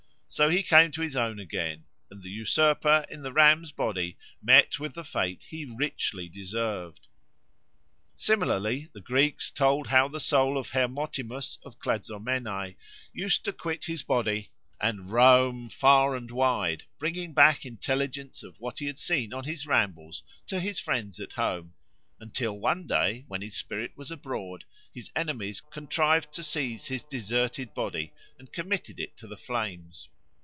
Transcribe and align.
So 0.33 0.47
he 0.47 0.63
came 0.63 0.91
to 0.91 1.01
his 1.01 1.17
own 1.17 1.39
again, 1.41 1.83
and 2.09 2.23
the 2.23 2.29
usurper 2.29 3.05
in 3.09 3.21
the 3.21 3.33
ram's 3.33 3.73
body 3.73 4.15
met 4.41 4.79
with 4.79 4.93
the 4.93 5.03
fate 5.03 5.43
he 5.49 5.65
richly 5.65 6.29
deserved. 6.29 7.07
Similarly 8.15 8.87
the 8.93 9.01
Greeks 9.01 9.51
told 9.51 9.87
how 9.87 10.07
the 10.07 10.21
soul 10.21 10.57
of 10.57 10.69
Hermotimus 10.69 11.59
of 11.65 11.79
Clazomenae 11.79 12.77
used 13.11 13.43
to 13.43 13.51
quit 13.51 13.83
his 13.83 14.03
body 14.03 14.51
and 14.79 15.11
roam 15.11 15.67
far 15.67 16.15
and 16.15 16.31
wide, 16.31 16.83
bringing 16.97 17.33
back 17.33 17.65
intelligence 17.65 18.41
of 18.41 18.57
what 18.57 18.79
he 18.79 18.85
had 18.85 18.97
seen 18.97 19.33
on 19.33 19.43
his 19.43 19.67
rambles 19.67 20.23
to 20.47 20.61
his 20.61 20.79
friends 20.79 21.19
at 21.19 21.33
home; 21.33 21.73
until 22.21 22.57
one 22.57 22.87
day, 22.87 23.25
when 23.27 23.41
his 23.41 23.57
spirit 23.57 23.91
was 23.97 24.09
abroad, 24.11 24.63
his 24.93 25.11
enemies 25.13 25.59
contrived 25.59 26.31
to 26.31 26.41
seize 26.41 26.85
his 26.85 27.03
deserted 27.03 27.73
body 27.73 28.13
and 28.39 28.53
committed 28.53 28.97
it 28.97 29.17
to 29.17 29.27
the 29.27 29.35
flames. 29.35 30.07